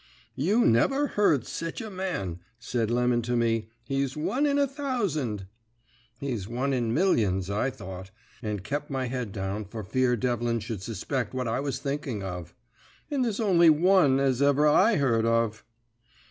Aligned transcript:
"'You 0.33 0.65
never 0.65 1.09
heard 1.09 1.45
sech 1.45 1.79
a 1.79 1.91
man,' 1.91 2.39
said 2.57 2.89
Lemon 2.89 3.21
to 3.21 3.35
me. 3.35 3.69
'He's 3.83 4.17
one 4.17 4.47
in 4.47 4.57
a 4.57 4.65
thousand.' 4.67 5.45
"'He's 6.19 6.47
one 6.47 6.73
in 6.73 6.91
millions,' 6.91 7.51
I 7.51 7.69
thought, 7.69 8.09
and 8.41 8.59
I 8.61 8.63
kep 8.63 8.89
my 8.89 9.05
head 9.05 9.31
down 9.31 9.63
for 9.63 9.83
fear 9.83 10.15
Devlin 10.15 10.59
should 10.59 10.81
suspect 10.81 11.35
what 11.35 11.47
I 11.47 11.59
was 11.59 11.77
thinking 11.77 12.23
of; 12.23 12.55
'and 13.11 13.23
there's 13.23 13.39
only 13.39 13.69
one 13.69 14.19
as 14.19 14.41
ever 14.41 14.65
I 14.65 14.95
heard 14.95 15.27
of.' 15.27 15.63